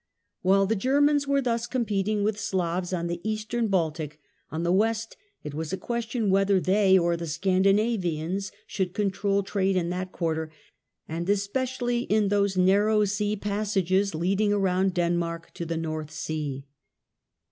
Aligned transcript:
While 0.41 0.65
the 0.65 0.75
Germans 0.75 1.27
were 1.27 1.43
thus 1.43 1.67
competing 1.67 2.23
with 2.23 2.39
Slavs 2.39 2.91
on 2.91 3.05
the 3.05 3.21
Eastern 3.23 3.67
Baltic, 3.67 4.19
on 4.49 4.63
the 4.63 4.71
West 4.71 5.15
it 5.43 5.53
was 5.53 5.71
a 5.71 5.77
question 5.77 6.31
whether 6.31 6.59
they 6.59 6.97
or 6.97 7.15
the 7.15 7.27
Scandinavians 7.27 8.51
should 8.65 8.95
control 8.95 9.43
trade 9.43 9.75
in 9.75 9.91
that 9.91 10.11
quarter, 10.11 10.51
and 11.07 11.29
especially 11.29 11.99
in 12.05 12.29
those 12.29 12.57
narrow 12.57 13.05
sea 13.05 13.35
pas 13.35 13.73
sages 13.73 14.15
leading 14.15 14.55
round 14.55 14.95
Denmark 14.95 15.53
to 15.53 15.67
the 15.67 15.77
North 15.77 16.09
Sea. 16.09 16.65